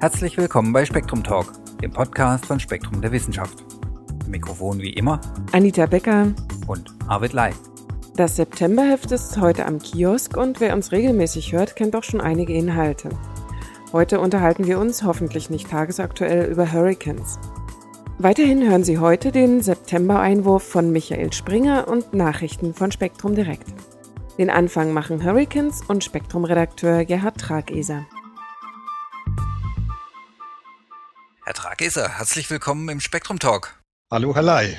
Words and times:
Herzlich 0.00 0.36
willkommen 0.36 0.72
bei 0.72 0.84
Spektrum 0.84 1.24
Talk, 1.24 1.52
dem 1.82 1.90
Podcast 1.90 2.46
von 2.46 2.60
Spektrum 2.60 3.02
der 3.02 3.10
Wissenschaft. 3.10 3.64
Mikrofon 4.28 4.78
wie 4.78 4.92
immer 4.92 5.20
Anita 5.50 5.86
Becker 5.86 6.34
und 6.68 6.94
Arvid 7.08 7.32
Lai. 7.32 7.52
Das 8.14 8.36
Septemberheft 8.36 9.10
ist 9.10 9.40
heute 9.40 9.66
am 9.66 9.80
Kiosk 9.80 10.36
und 10.36 10.60
wer 10.60 10.74
uns 10.74 10.92
regelmäßig 10.92 11.52
hört, 11.52 11.74
kennt 11.74 11.96
auch 11.96 12.04
schon 12.04 12.20
einige 12.20 12.52
Inhalte. 12.52 13.08
Heute 13.92 14.20
unterhalten 14.20 14.68
wir 14.68 14.78
uns 14.78 15.02
hoffentlich 15.02 15.50
nicht 15.50 15.68
tagesaktuell 15.68 16.48
über 16.48 16.72
Hurricanes. 16.72 17.40
Weiterhin 18.18 18.70
hören 18.70 18.84
Sie 18.84 18.98
heute 18.98 19.32
den 19.32 19.62
September-Einwurf 19.62 20.62
von 20.62 20.92
Michael 20.92 21.32
Springer 21.32 21.88
und 21.88 22.14
Nachrichten 22.14 22.72
von 22.72 22.92
Spektrum 22.92 23.34
Direkt. 23.34 23.66
Den 24.38 24.48
Anfang 24.48 24.92
machen 24.92 25.24
Hurricanes 25.24 25.82
und 25.88 26.04
Spektrum-Redakteur 26.04 27.04
Gerhard 27.04 27.38
Trageser. 27.38 28.06
Herr 31.48 31.54
Trageser, 31.54 32.18
herzlich 32.18 32.50
willkommen 32.50 32.90
im 32.90 33.00
Spektrum 33.00 33.38
Talk. 33.38 33.74
Hallo, 34.10 34.38
Lai. 34.38 34.78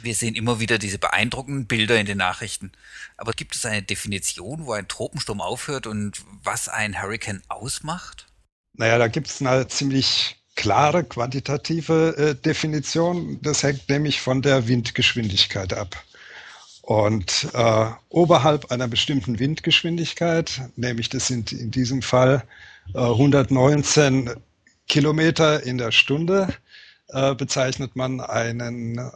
Wir 0.00 0.14
sehen 0.14 0.36
immer 0.36 0.60
wieder 0.60 0.78
diese 0.78 0.96
beeindruckenden 0.96 1.66
Bilder 1.66 1.98
in 1.98 2.06
den 2.06 2.18
Nachrichten. 2.18 2.70
Aber 3.16 3.32
gibt 3.32 3.56
es 3.56 3.66
eine 3.66 3.82
Definition, 3.82 4.64
wo 4.64 4.74
ein 4.74 4.86
Tropensturm 4.86 5.40
aufhört 5.40 5.88
und 5.88 6.22
was 6.44 6.68
ein 6.68 7.02
Hurricane 7.02 7.42
ausmacht? 7.48 8.28
Naja, 8.74 8.96
da 8.98 9.08
gibt 9.08 9.26
es 9.26 9.42
eine 9.42 9.66
ziemlich 9.66 10.36
klare 10.54 11.02
quantitative 11.02 12.16
äh, 12.16 12.34
Definition. 12.36 13.42
Das 13.42 13.64
hängt 13.64 13.88
nämlich 13.88 14.20
von 14.20 14.40
der 14.40 14.68
Windgeschwindigkeit 14.68 15.72
ab. 15.72 15.96
Und 16.82 17.48
äh, 17.54 17.90
oberhalb 18.10 18.70
einer 18.70 18.86
bestimmten 18.86 19.40
Windgeschwindigkeit, 19.40 20.60
nämlich 20.76 21.08
das 21.08 21.26
sind 21.26 21.50
in 21.50 21.72
diesem 21.72 22.02
Fall 22.02 22.44
äh, 22.94 22.98
119 22.98 24.30
Kilometer 24.88 25.62
in 25.62 25.78
der 25.78 25.92
Stunde 25.92 26.54
äh, 27.08 27.34
bezeichnet 27.34 27.96
man 27.96 28.20
einen 28.20 29.10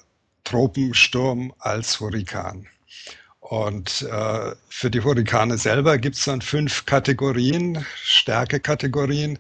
Tropensturm 0.45 1.53
als 1.59 2.01
Hurrikan. 2.01 2.67
Und 3.41 4.03
äh, 4.03 4.55
für 4.69 4.91
die 4.91 5.03
Hurrikane 5.03 5.57
selber 5.59 5.99
gibt 5.99 6.17
es 6.17 6.25
dann 6.25 6.43
fünf 6.43 6.85
Kategorien, 6.85 7.85
Stärkekategorien. 8.03 9.39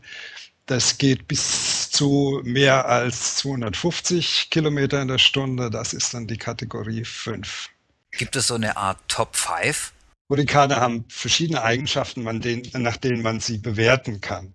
Das 0.67 0.99
geht 0.99 1.29
bis 1.29 1.91
zu 1.91 2.41
mehr 2.45 2.87
als 2.87 3.37
250 3.37 4.51
Kilometer 4.51 5.01
in 5.03 5.09
der 5.09 5.19
Stunde. 5.19 5.71
Das 5.71 5.93
ist 5.93 6.15
dann 6.15 6.27
die 6.27 6.37
Kategorie 6.37 7.05
5. 7.05 7.69
Gibt 8.13 8.37
es 8.37 8.47
so 8.47 8.55
eine 8.55 8.77
Art 8.77 8.99
Top 9.09 9.35
5? 9.37 9.93
Hurrikane 10.29 10.77
haben 10.77 11.05
verschiedene 11.09 11.63
Eigenschaften, 11.63 12.23
nach 12.25 12.97
denen 12.99 13.23
man 13.23 13.41
sie 13.41 13.59
bewerten 13.59 14.21
kann 14.21 14.55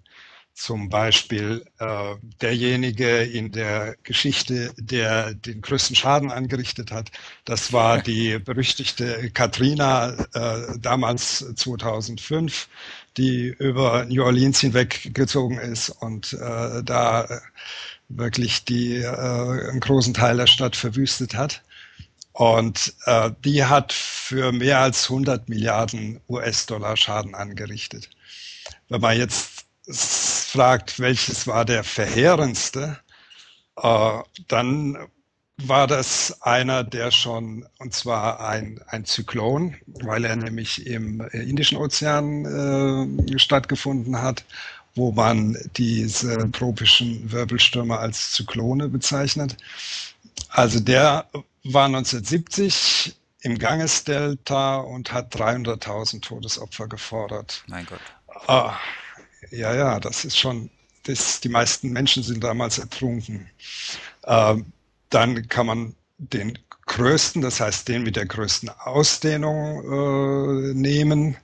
zum 0.54 0.90
Beispiel 0.90 1.66
äh, 1.80 2.16
derjenige 2.42 3.24
in 3.24 3.52
der 3.52 3.96
Geschichte, 4.04 4.74
der 4.78 5.34
den 5.34 5.62
größten 5.62 5.96
Schaden 5.96 6.32
angerichtet 6.32 6.92
hat. 6.92 7.12
Das 7.46 7.74
war 7.74 8.02
die 8.02 8.38
berüchtigte 8.38 9.32
Katrina 9.32 10.12
äh, 10.34 10.78
damals 10.80 11.46
2005, 11.56 12.70
die 13.18 13.48
über 13.48 14.06
New 14.06 14.24
Orleans 14.24 14.60
hinweggezogen 14.60 15.58
ist 15.58 15.90
und 15.90 16.34
äh, 16.34 16.84
da 16.84 17.42
wirklich 18.10 18.66
die, 18.66 18.98
äh, 18.98 19.08
einen 19.08 19.80
großen 19.80 20.14
Teil 20.14 20.38
der 20.38 20.48
Stadt 20.48 20.76
verwüstet 20.76 21.36
hat. 21.36 21.64
Und 22.34 22.94
äh, 23.06 23.32
die 23.44 23.64
hat 23.66 23.94
für 23.94 24.52
mehr 24.52 24.80
als 24.80 25.04
100 25.10 25.50
Milliarden 25.50 26.20
US-Dollar 26.28 26.98
Schaden 26.98 27.36
angerichtet. 27.36 28.10
Wenn 28.90 29.02
man 29.02 29.18
jetzt 29.18 29.53
fragt, 29.90 31.00
welches 31.00 31.48
war 31.48 31.66
der 31.66 31.84
verheerendste, 31.84 33.00
äh, 33.78 34.20
dann 34.48 34.98
war 35.58 35.88
das 35.88 36.42
einer, 36.42 36.84
der 36.84 37.12
schon, 37.12 37.66
und 37.80 37.94
zwar 37.94 38.40
ein, 38.40 38.82
ein 38.88 39.06
Zyklon, 39.06 39.76
weil 39.86 40.26
er 40.26 40.36
nämlich 40.36 40.88
im 40.88 41.22
Indischen 41.32 41.78
Ozean 41.78 43.26
äh, 43.28 43.40
stattgefunden 43.40 44.22
hat, 44.22 44.44
wo 44.96 45.12
man 45.12 45.58
diese 45.78 46.52
tropischen 46.52 47.32
Wirbelstürme 47.32 47.98
als 47.98 48.32
Zyklone 48.32 48.90
bezeichnet. 48.90 49.58
Also 50.50 50.80
der 50.80 51.28
war 51.64 51.86
1970 51.86 53.16
im 53.42 53.58
Gangesdelta 53.58 54.78
und 54.78 55.12
hat 55.12 55.36
300.000 55.36 56.22
Todesopfer 56.22 56.88
gefordert. 56.88 57.64
Mein 57.68 57.86
Gott. 57.86 58.00
Äh, 58.48 58.72
ja, 59.52 59.76
ja, 59.76 60.00
das 60.00 60.26
ist 60.26 60.38
schon, 60.38 60.70
das, 61.04 61.40
die 61.42 61.50
meisten 61.50 61.92
Menschen 61.92 62.24
sind 62.24 62.44
damals 62.44 62.80
ertrunken. 62.80 63.50
Ähm, 64.26 64.66
dann 65.10 65.48
kann 65.48 65.68
man 65.68 65.96
den 66.18 66.58
größten, 66.86 67.42
das 67.42 67.60
heißt 67.60 67.88
den 67.88 68.04
mit 68.04 68.16
der 68.16 68.26
größten 68.26 68.70
Ausdehnung 68.70 69.84
äh, 69.84 70.74
nehmen. 70.74 71.38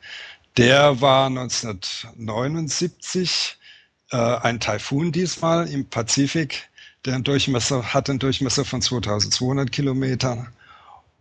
Der 0.58 1.00
war 1.02 1.28
1979 1.28 3.58
äh, 4.12 4.18
ein 4.18 4.60
Taifun 4.60 5.12
diesmal 5.12 5.68
im 5.70 5.86
Pazifik. 5.86 6.68
Der 7.06 7.20
Durchmesser, 7.20 7.94
hat 7.94 8.10
einen 8.10 8.20
Durchmesser 8.20 8.66
von 8.66 8.82
2200 8.82 9.72
Kilometern. 9.72 10.50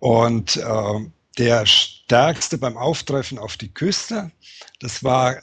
Und 0.00 0.56
äh, 0.56 1.00
der 1.38 1.66
stärkste 1.66 2.58
beim 2.58 2.76
Auftreffen 2.76 3.38
auf 3.38 3.56
die 3.56 3.72
Küste, 3.72 4.32
das 4.80 5.04
war 5.04 5.36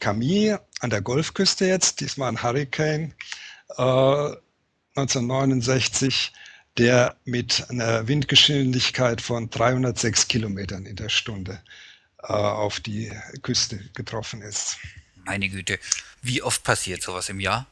Camille 0.00 0.60
an 0.80 0.90
der 0.90 1.02
Golfküste 1.02 1.66
jetzt, 1.66 2.00
diesmal 2.00 2.30
ein 2.30 2.42
Hurricane 2.42 3.14
äh, 3.76 4.34
1969, 4.96 6.32
der 6.78 7.16
mit 7.24 7.66
einer 7.70 8.08
Windgeschwindigkeit 8.08 9.20
von 9.20 9.50
306 9.50 10.28
Kilometern 10.28 10.86
in 10.86 10.96
der 10.96 11.08
Stunde 11.08 11.60
äh, 12.22 12.32
auf 12.32 12.80
die 12.80 13.12
Küste 13.42 13.78
getroffen 13.94 14.42
ist. 14.42 14.78
Meine 15.24 15.48
Güte, 15.48 15.78
wie 16.22 16.42
oft 16.42 16.64
passiert 16.64 17.02
sowas 17.02 17.28
im 17.28 17.40
Jahr? 17.40 17.66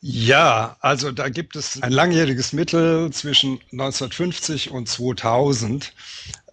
Ja, 0.00 0.76
also 0.80 1.10
da 1.10 1.28
gibt 1.28 1.56
es 1.56 1.82
ein 1.82 1.90
langjähriges 1.90 2.52
Mittel 2.52 3.10
zwischen 3.12 3.60
1950 3.72 4.70
und 4.70 4.88
2000. 4.88 5.92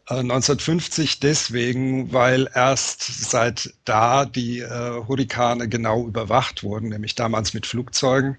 1950 0.07 1.13
äh, 1.15 1.17
deswegen, 1.21 2.13
weil 2.13 2.47
erst 2.53 3.29
seit 3.29 3.73
da 3.85 4.25
die 4.25 4.59
äh, 4.59 5.03
Hurrikane 5.07 5.67
genau 5.67 6.05
überwacht 6.07 6.63
wurden, 6.63 6.89
nämlich 6.89 7.15
damals 7.15 7.53
mit 7.53 7.65
Flugzeugen, 7.65 8.37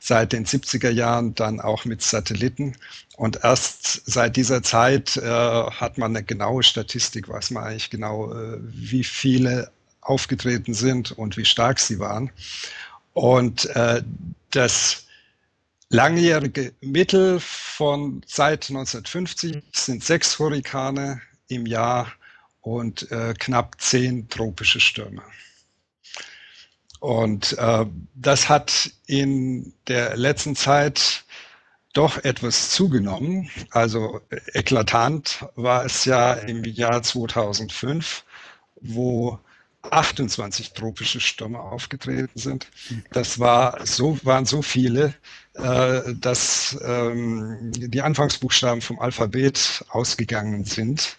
seit 0.00 0.32
den 0.32 0.44
70er 0.44 0.90
Jahren 0.90 1.34
dann 1.34 1.60
auch 1.60 1.84
mit 1.84 2.02
Satelliten. 2.02 2.76
Und 3.16 3.44
erst 3.44 4.02
seit 4.06 4.36
dieser 4.36 4.64
Zeit 4.64 5.16
äh, 5.16 5.22
hat 5.28 5.98
man 5.98 6.16
eine 6.16 6.24
genaue 6.24 6.64
Statistik, 6.64 7.28
weiß 7.28 7.52
man 7.52 7.64
eigentlich 7.64 7.90
genau, 7.90 8.32
äh, 8.32 8.58
wie 8.62 9.04
viele 9.04 9.70
aufgetreten 10.00 10.74
sind 10.74 11.12
und 11.12 11.36
wie 11.36 11.44
stark 11.44 11.78
sie 11.78 12.00
waren. 12.00 12.30
Und 13.12 13.66
äh, 13.76 14.02
das 14.50 15.03
langjährige 15.88 16.74
Mittel 16.80 17.38
von 17.40 18.22
seit 18.26 18.70
1950 18.70 19.62
sind 19.72 20.04
sechs 20.04 20.38
Hurrikane 20.38 21.20
im 21.48 21.66
Jahr 21.66 22.12
und 22.60 23.10
äh, 23.10 23.34
knapp 23.38 23.80
zehn 23.80 24.28
tropische 24.28 24.80
Stürme. 24.80 25.22
Und 27.00 27.58
äh, 27.58 27.84
das 28.14 28.48
hat 28.48 28.90
in 29.06 29.74
der 29.88 30.16
letzten 30.16 30.56
Zeit 30.56 31.24
doch 31.92 32.24
etwas 32.24 32.70
zugenommen. 32.70 33.50
Also 33.70 34.20
eklatant 34.52 35.46
war 35.54 35.84
es 35.84 36.06
ja 36.06 36.32
im 36.32 36.64
Jahr 36.64 37.02
2005, 37.02 38.24
wo 38.80 39.38
28 39.90 40.72
tropische 40.72 41.20
Stürme 41.20 41.60
aufgetreten 41.60 42.38
sind. 42.38 42.68
Das 43.12 43.38
war 43.38 43.84
so, 43.86 44.18
waren 44.24 44.46
so 44.46 44.62
viele, 44.62 45.14
äh, 45.54 46.14
dass 46.14 46.78
ähm, 46.84 47.72
die 47.72 48.02
Anfangsbuchstaben 48.02 48.80
vom 48.80 48.98
Alphabet 48.98 49.84
ausgegangen 49.90 50.64
sind. 50.64 51.16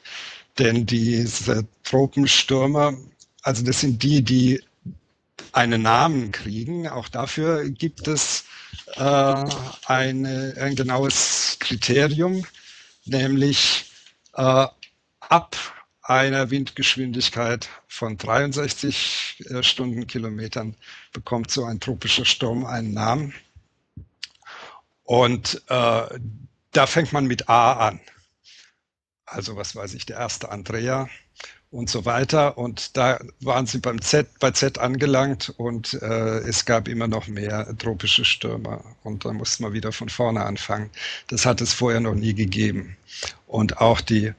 Denn 0.57 0.85
diese 0.85 1.65
Tropenstürme, 1.83 2.97
also 3.43 3.63
das 3.63 3.81
sind 3.81 4.01
die, 4.03 4.23
die 4.23 4.61
einen 5.51 5.81
Namen 5.81 6.31
kriegen. 6.31 6.87
Auch 6.87 7.07
dafür 7.09 7.69
gibt 7.69 8.07
es 8.07 8.45
äh, 8.95 9.45
eine, 9.85 10.55
ein 10.59 10.75
genaues 10.75 11.57
Kriterium, 11.59 12.45
nämlich 13.05 13.91
äh, 14.33 14.67
ab 15.19 15.74
einer 16.07 16.51
Windgeschwindigkeit 16.51 17.67
von 17.87 18.17
63 18.17 19.43
äh, 19.49 19.63
Stundenkilometern 19.63 20.75
bekommt 21.11 21.49
so 21.49 21.65
ein 21.65 21.79
tropischer 21.79 22.25
Sturm 22.25 22.65
einen 22.65 22.93
Namen. 22.93 23.33
Und 25.03 25.63
äh, 25.67 26.19
da 26.71 26.87
fängt 26.87 27.11
man 27.11 27.25
mit 27.25 27.49
A 27.49 27.87
an. 27.87 27.99
Also 29.25 29.55
was 29.55 29.75
weiß 29.75 29.95
ich, 29.95 30.05
der 30.05 30.17
erste 30.17 30.51
Andrea 30.51 31.09
und 31.71 31.89
so 31.89 32.05
weiter. 32.05 32.57
Und 32.57 32.95
da 32.95 33.19
waren 33.41 33.65
sie 33.65 33.79
beim 33.79 33.99
Z, 34.01 34.27
bei 34.39 34.51
Z 34.51 34.77
angelangt 34.77 35.53
und 35.57 35.95
äh, 35.95 36.37
es 36.39 36.65
gab 36.65 36.87
immer 36.87 37.07
noch 37.07 37.27
mehr 37.27 37.75
tropische 37.79 38.25
Stürme. 38.25 38.83
Und 39.03 39.25
da 39.25 39.33
musste 39.33 39.63
man 39.63 39.73
wieder 39.73 39.91
von 39.91 40.09
vorne 40.09 40.45
anfangen. 40.45 40.91
Das 41.27 41.47
hat 41.47 41.61
es 41.61 41.73
vorher 41.73 41.99
noch 41.99 42.15
nie 42.15 42.35
gegeben. 42.35 42.95
Und 43.47 43.77
auch 43.79 44.01
die 44.01 44.33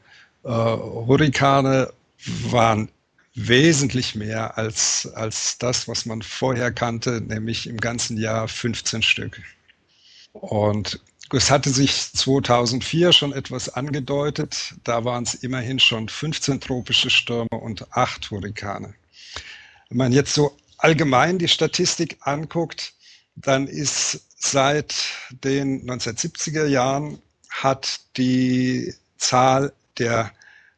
äh, 0.47 0.49
Hurrikane 0.49 1.93
waren 2.45 2.89
wesentlich 3.35 4.15
mehr 4.15 4.57
als, 4.57 5.11
als 5.15 5.59
das, 5.59 5.89
was 5.89 6.07
man 6.07 6.23
vorher 6.23 6.73
kannte, 6.73 7.21
nämlich 7.21 7.67
im 7.67 7.77
ganzen 7.77 8.17
Jahr 8.17 8.49
15 8.49 9.03
Stück. 9.03 9.43
Und 10.33 11.01
es 11.33 11.51
hatte 11.51 11.71
sich 11.71 12.13
2004 12.13 13.13
schon 13.13 13.33
etwas 13.33 13.69
angedeutet. 13.69 14.75
Da 14.85 15.05
waren 15.05 15.25
es 15.25 15.35
immerhin 15.35 15.79
schon 15.79 16.09
15 16.09 16.61
tropische 16.61 17.11
Stürme 17.11 17.49
und 17.51 17.93
8 17.97 18.31
Hurrikane. 18.31 18.95
Wenn 19.89 19.99
man 19.99 20.13
jetzt 20.13 20.35
so 20.35 20.57
allgemein 20.79 21.39
die 21.39 21.49
Statistik 21.49 22.19
anguckt, 22.21 22.95
dann 23.35 23.67
ist 23.67 24.21
seit 24.39 24.95
den 25.45 25.87
1970er 25.87 26.67
Jahren 26.67 27.19
hat 27.51 28.01
die 28.17 28.95
Zahl 29.19 29.73
der 29.99 30.31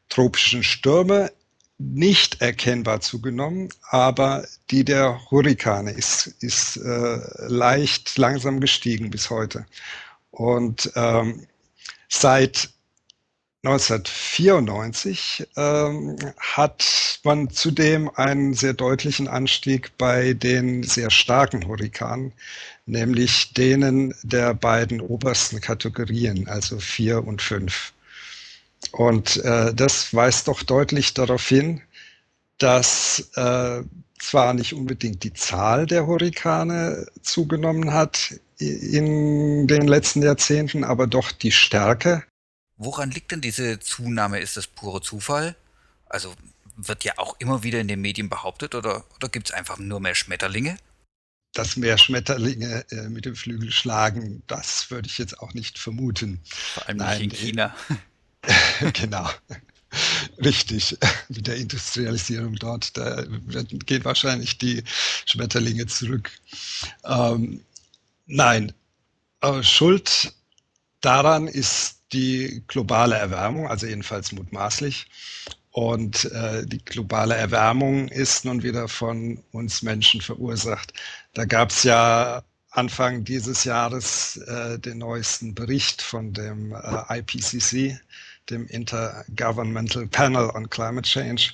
tropischen 0.09 0.63
Stürme 0.63 1.31
nicht 1.77 2.41
erkennbar 2.41 2.99
zugenommen, 2.99 3.69
aber 3.89 4.45
die 4.69 4.83
der 4.83 5.31
Hurrikane 5.31 5.91
ist, 5.91 6.27
ist 6.41 6.75
äh, 6.77 7.19
leicht 7.47 8.17
langsam 8.17 8.59
gestiegen 8.59 9.09
bis 9.09 9.29
heute. 9.29 9.65
Und 10.31 10.91
ähm, 10.95 11.47
seit 12.09 12.69
1994 13.63 15.47
ähm, 15.57 16.17
hat 16.37 17.19
man 17.23 17.49
zudem 17.49 18.09
einen 18.15 18.53
sehr 18.53 18.73
deutlichen 18.73 19.27
Anstieg 19.27 19.97
bei 19.97 20.33
den 20.33 20.83
sehr 20.83 21.09
starken 21.09 21.67
Hurrikanen, 21.67 22.33
nämlich 22.85 23.53
denen 23.53 24.13
der 24.23 24.53
beiden 24.53 25.01
obersten 25.01 25.59
Kategorien, 25.59 26.47
also 26.47 26.79
vier 26.79 27.25
und 27.25 27.41
fünf. 27.41 27.93
Und 28.91 29.37
äh, 29.37 29.73
das 29.73 30.13
weist 30.13 30.47
doch 30.47 30.63
deutlich 30.63 31.13
darauf 31.13 31.47
hin, 31.47 31.81
dass 32.57 33.29
äh, 33.35 33.83
zwar 34.19 34.53
nicht 34.53 34.73
unbedingt 34.73 35.23
die 35.23 35.33
Zahl 35.33 35.85
der 35.85 36.05
Hurrikane 36.05 37.07
zugenommen 37.21 37.93
hat 37.93 38.35
in 38.59 39.67
den 39.67 39.87
letzten 39.87 40.21
Jahrzehnten, 40.21 40.83
aber 40.83 41.07
doch 41.07 41.31
die 41.31 41.51
Stärke. 41.51 42.23
Woran 42.77 43.11
liegt 43.11 43.31
denn 43.31 43.41
diese 43.41 43.79
Zunahme? 43.79 44.39
Ist 44.39 44.57
das 44.57 44.67
pure 44.67 45.01
Zufall? 45.01 45.55
Also 46.07 46.33
wird 46.75 47.03
ja 47.03 47.13
auch 47.17 47.35
immer 47.39 47.63
wieder 47.63 47.79
in 47.79 47.87
den 47.87 48.01
Medien 48.01 48.29
behauptet 48.29 48.75
oder, 48.75 49.05
oder 49.15 49.29
gibt 49.29 49.49
es 49.49 49.55
einfach 49.55 49.77
nur 49.77 49.99
mehr 49.99 50.15
Schmetterlinge? 50.15 50.77
Dass 51.53 51.77
mehr 51.77 51.97
Schmetterlinge 51.97 52.85
äh, 52.91 53.09
mit 53.09 53.25
dem 53.25 53.35
Flügel 53.35 53.71
schlagen, 53.71 54.43
das 54.47 54.91
würde 54.91 55.07
ich 55.07 55.17
jetzt 55.17 55.39
auch 55.39 55.53
nicht 55.53 55.79
vermuten. 55.79 56.41
Vor 56.45 56.87
allem 56.87 56.97
Nein, 56.97 57.21
nicht 57.21 57.41
in 57.41 57.47
China. 57.47 57.75
genau. 58.93 59.29
Richtig, 60.43 60.97
mit 61.29 61.47
der 61.47 61.57
Industrialisierung 61.57 62.55
dort, 62.55 62.95
da 62.95 63.23
geht 63.85 64.05
wahrscheinlich 64.05 64.57
die 64.57 64.83
Schmetterlinge 65.25 65.87
zurück. 65.87 66.31
Ähm, 67.03 67.61
nein, 68.27 68.71
äh, 69.41 69.63
Schuld 69.63 70.33
daran 71.01 71.47
ist 71.47 71.97
die 72.13 72.63
globale 72.67 73.15
Erwärmung, 73.15 73.67
also 73.67 73.87
jedenfalls 73.87 74.31
mutmaßlich. 74.31 75.07
Und 75.71 76.25
äh, 76.25 76.65
die 76.65 76.83
globale 76.83 77.35
Erwärmung 77.35 78.07
ist 78.09 78.45
nun 78.45 78.63
wieder 78.63 78.87
von 78.87 79.43
uns 79.51 79.81
Menschen 79.81 80.21
verursacht. 80.21 80.93
Da 81.33 81.45
gab 81.45 81.69
es 81.69 81.83
ja 81.83 82.43
Anfang 82.71 83.23
dieses 83.23 83.63
Jahres 83.63 84.37
äh, 84.37 84.79
den 84.79 84.99
neuesten 84.99 85.55
Bericht 85.55 86.01
von 86.01 86.33
dem 86.33 86.73
äh, 86.73 87.19
IPCC, 87.19 87.99
dem 88.49 88.67
Intergovernmental 88.67 90.07
Panel 90.07 90.49
on 90.51 90.69
Climate 90.69 91.07
Change, 91.07 91.53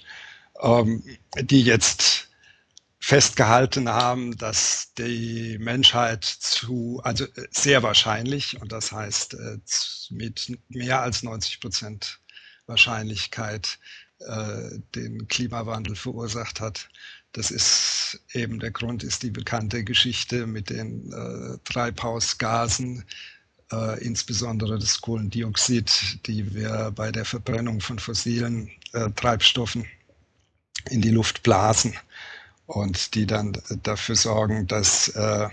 ähm, 0.61 1.03
die 1.41 1.61
jetzt 1.61 2.29
festgehalten 2.99 3.87
haben, 3.87 4.35
dass 4.37 4.93
die 4.97 5.57
Menschheit 5.59 6.23
zu, 6.23 6.99
also 7.03 7.25
sehr 7.51 7.83
wahrscheinlich, 7.83 8.59
und 8.59 8.71
das 8.71 8.91
heißt 8.91 9.35
äh, 9.35 9.57
mit 10.09 10.57
mehr 10.69 11.01
als 11.01 11.21
90 11.21 11.59
Prozent 11.59 12.19
Wahrscheinlichkeit 12.65 13.77
äh, 14.19 14.79
den 14.95 15.27
Klimawandel 15.27 15.95
verursacht 15.95 16.59
hat. 16.59 16.89
Das 17.31 17.51
ist 17.51 18.19
eben 18.33 18.59
der 18.59 18.71
Grund, 18.71 19.03
ist 19.03 19.21
die 19.21 19.29
bekannte 19.29 19.83
Geschichte 19.83 20.47
mit 20.47 20.69
den 20.69 21.11
äh, 21.11 21.57
Treibhausgasen, 21.63 23.03
äh, 23.71 24.03
insbesondere 24.03 24.79
das 24.79 25.01
Kohlendioxid, 25.01 26.25
die 26.27 26.53
wir 26.53 26.91
bei 26.95 27.11
der 27.11 27.25
Verbrennung 27.25 27.81
von 27.81 27.99
fossilen 27.99 28.69
äh, 28.93 29.09
Treibstoffen 29.11 29.85
in 30.89 31.01
die 31.01 31.11
Luft 31.11 31.43
blasen 31.43 31.95
und 32.67 33.13
die 33.15 33.25
dann 33.25 33.57
dafür 33.83 34.15
sorgen, 34.15 34.67
dass 34.67 35.09
äh, 35.09 35.49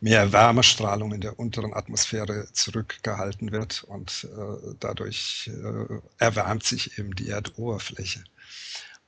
mehr 0.00 0.32
Wärmestrahlung 0.32 1.12
in 1.12 1.20
der 1.20 1.38
unteren 1.38 1.74
Atmosphäre 1.74 2.48
zurückgehalten 2.52 3.52
wird 3.52 3.84
und 3.84 4.24
äh, 4.24 4.74
dadurch 4.78 5.50
äh, 5.52 6.00
erwärmt 6.18 6.64
sich 6.64 6.98
eben 6.98 7.14
die 7.14 7.28
Erdoberfläche. 7.28 8.24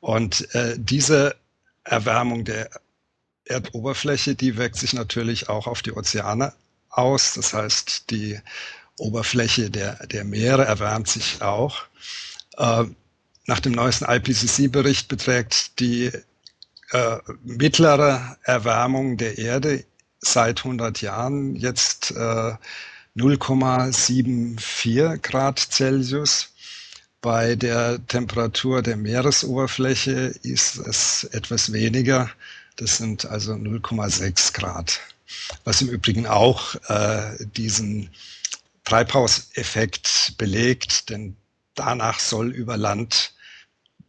Und 0.00 0.54
äh, 0.54 0.76
diese 0.78 1.36
Erwärmung 1.84 2.44
der 2.44 2.70
Erdoberfläche, 3.44 4.34
die 4.34 4.56
wirkt 4.56 4.76
sich 4.76 4.92
natürlich 4.92 5.48
auch 5.48 5.66
auf 5.66 5.82
die 5.82 5.92
Ozeane 5.92 6.54
aus. 6.92 7.34
Das 7.34 7.52
heißt, 7.52 8.10
die 8.10 8.38
Oberfläche 8.98 9.70
der, 9.70 10.06
der 10.06 10.24
Meere 10.24 10.64
erwärmt 10.64 11.08
sich 11.08 11.42
auch. 11.42 11.82
Äh, 12.56 12.84
nach 13.46 13.60
dem 13.60 13.72
neuesten 13.72 14.04
IPCC-Bericht 14.04 15.08
beträgt 15.08 15.80
die 15.80 16.12
äh, 16.92 17.18
mittlere 17.42 18.36
Erwärmung 18.42 19.16
der 19.16 19.38
Erde 19.38 19.84
seit 20.20 20.60
100 20.60 21.02
Jahren 21.02 21.56
jetzt 21.56 22.12
äh, 22.12 22.52
0,74 23.16 25.18
Grad 25.18 25.58
Celsius. 25.58 26.50
Bei 27.20 27.56
der 27.56 27.98
Temperatur 28.06 28.82
der 28.82 28.96
Meeresoberfläche 28.96 30.34
ist 30.42 30.78
es 30.78 31.24
etwas 31.24 31.72
weniger. 31.72 32.30
Das 32.76 32.98
sind 32.98 33.26
also 33.26 33.52
0,6 33.52 34.54
Grad 34.54 35.00
was 35.64 35.82
im 35.82 35.88
Übrigen 35.88 36.26
auch 36.26 36.74
äh, 36.88 37.36
diesen 37.40 38.10
Treibhauseffekt 38.84 40.34
belegt, 40.38 41.10
denn 41.10 41.36
danach 41.74 42.18
soll 42.18 42.50
über 42.50 42.76
Land 42.76 43.32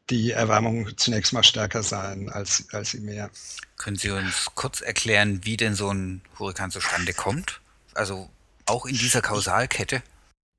die 0.09 0.31
Erwärmung 0.31 0.97
zunächst 0.97 1.33
mal 1.33 1.43
stärker 1.43 1.83
sein 1.83 2.29
als, 2.29 2.65
als 2.73 2.93
im 2.93 3.05
Meer. 3.05 3.29
Können 3.77 3.97
Sie 3.97 4.09
uns 4.09 4.47
kurz 4.53 4.81
erklären, 4.81 5.45
wie 5.45 5.57
denn 5.57 5.75
so 5.75 5.91
ein 5.91 6.21
Hurrikan 6.37 6.71
zustande 6.71 7.13
kommt? 7.13 7.61
Also 7.93 8.29
auch 8.65 8.85
in 8.85 8.97
dieser 8.97 9.21
Kausalkette? 9.21 10.01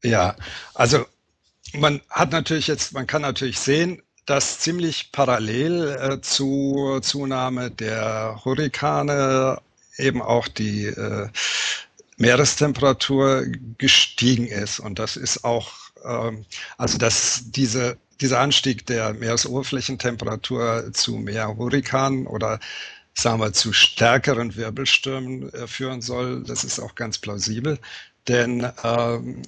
Ja, 0.03 0.37
also 0.75 1.07
man 1.73 2.01
hat 2.11 2.33
natürlich 2.33 2.67
jetzt, 2.67 2.93
man 2.93 3.07
kann 3.07 3.23
natürlich 3.23 3.59
sehen, 3.59 4.03
dass 4.27 4.61
ziemlich 4.61 5.13
parallel 5.13 5.99
äh, 6.01 6.21
zur 6.21 7.03
Zunahme 7.03 7.71
der 7.71 8.41
Hurrikane 8.45 9.61
eben 9.99 10.23
auch 10.23 10.49
die 10.49 10.87
äh, 10.87 11.29
Meerestemperatur 12.17 13.45
gestiegen 13.79 14.47
ist. 14.47 14.81
Und 14.81 14.99
das 14.99 15.17
ist 15.17 15.45
auch, 15.45 15.73
ähm, 16.05 16.45
also 16.79 16.99
dass 16.99 17.45
diese, 17.47 17.99
dieser 18.21 18.41
Anstieg 18.41 18.87
der 18.87 19.15
Meeresoberflächentemperatur 19.15 20.91
zu 20.93 21.17
mehr 21.17 21.57
Hurrikanen 21.57 22.27
oder 22.27 22.61
sagen 23.15 23.41
wir 23.41 23.53
zu 23.53 23.73
stärkeren 23.73 24.57
Wirbelstürmen 24.57 25.53
äh, 25.53 25.67
führen 25.67 26.03
soll, 26.03 26.43
das 26.45 26.65
ist 26.65 26.81
auch 26.81 26.95
ganz 26.95 27.19
plausibel. 27.19 27.79
Denn 28.29 28.71
ähm, 28.83 29.43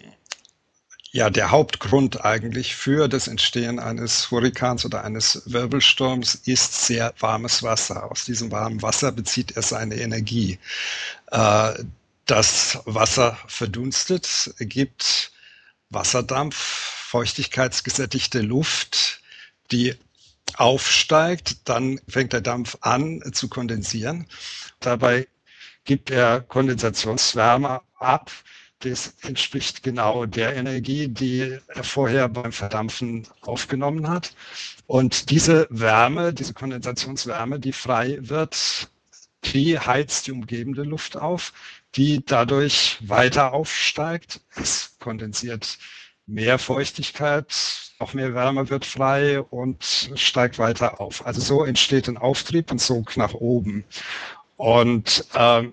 ja, 1.16 1.30
der 1.30 1.50
Hauptgrund 1.50 2.26
eigentlich 2.26 2.76
für 2.76 3.08
das 3.08 3.26
Entstehen 3.26 3.78
eines 3.78 4.30
Hurrikans 4.30 4.84
oder 4.84 5.02
eines 5.02 5.44
Wirbelsturms 5.46 6.34
ist 6.44 6.84
sehr 6.84 7.14
warmes 7.20 7.62
Wasser. 7.62 8.10
Aus 8.10 8.26
diesem 8.26 8.52
warmen 8.52 8.82
Wasser 8.82 9.12
bezieht 9.12 9.56
er 9.56 9.62
seine 9.62 9.94
Energie. 9.94 10.58
Äh, 11.30 11.72
das 12.26 12.80
Wasser 12.84 13.38
verdunstet, 13.46 14.52
gibt 14.58 15.32
Wasserdampf, 15.88 16.54
feuchtigkeitsgesättigte 16.54 18.42
Luft, 18.42 19.22
die 19.72 19.94
aufsteigt, 20.56 21.66
dann 21.66 21.98
fängt 22.06 22.34
der 22.34 22.42
Dampf 22.42 22.76
an 22.82 23.22
zu 23.32 23.48
kondensieren. 23.48 24.26
Dabei 24.80 25.28
gibt 25.86 26.10
er 26.10 26.42
Kondensationswärme 26.42 27.80
ab 27.94 28.30
das 28.80 29.14
entspricht 29.22 29.82
genau 29.82 30.26
der 30.26 30.54
Energie, 30.54 31.08
die 31.08 31.58
er 31.68 31.84
vorher 31.84 32.28
beim 32.28 32.52
Verdampfen 32.52 33.26
aufgenommen 33.40 34.08
hat. 34.08 34.34
Und 34.86 35.30
diese 35.30 35.66
Wärme, 35.70 36.34
diese 36.34 36.54
Kondensationswärme, 36.54 37.58
die 37.58 37.72
frei 37.72 38.18
wird, 38.20 38.88
die 39.44 39.78
heizt 39.78 40.26
die 40.26 40.32
umgebende 40.32 40.82
Luft 40.82 41.16
auf, 41.16 41.52
die 41.94 42.24
dadurch 42.24 42.98
weiter 43.00 43.52
aufsteigt. 43.52 44.40
Es 44.54 44.96
kondensiert 44.98 45.78
mehr 46.26 46.58
Feuchtigkeit, 46.58 47.54
noch 47.98 48.12
mehr 48.12 48.34
Wärme 48.34 48.68
wird 48.68 48.84
frei 48.84 49.40
und 49.40 50.10
steigt 50.16 50.58
weiter 50.58 51.00
auf. 51.00 51.24
Also 51.24 51.40
so 51.40 51.64
entsteht 51.64 52.08
ein 52.08 52.18
Auftrieb 52.18 52.70
und 52.70 52.80
Sog 52.80 53.16
nach 53.16 53.34
oben. 53.34 53.84
Und 54.56 55.24
ähm, 55.34 55.72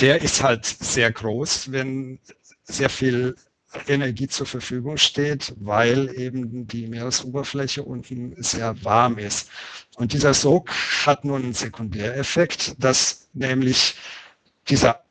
der 0.00 0.22
ist 0.22 0.42
halt 0.42 0.64
sehr 0.64 1.10
groß, 1.10 1.72
wenn 1.72 2.18
sehr 2.64 2.90
viel 2.90 3.36
Energie 3.86 4.28
zur 4.28 4.46
Verfügung 4.46 4.96
steht, 4.96 5.54
weil 5.58 6.18
eben 6.18 6.66
die 6.66 6.86
Meeresoberfläche 6.86 7.82
unten 7.82 8.34
sehr 8.42 8.82
warm 8.84 9.18
ist. 9.18 9.50
Und 9.96 10.12
dieser 10.12 10.32
Sog 10.34 10.70
hat 11.04 11.24
nun 11.24 11.42
einen 11.42 11.54
Sekundäreffekt, 11.54 12.76
dass 12.78 13.28
nämlich 13.34 13.96
dieser 14.68 15.04